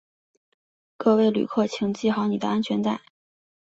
[0.97, 3.03] 各位旅客请系好你的安全带